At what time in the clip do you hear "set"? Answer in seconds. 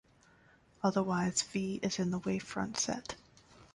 2.75-3.13